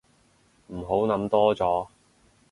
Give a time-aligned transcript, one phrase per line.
[0.69, 1.85] 唔好諗多咗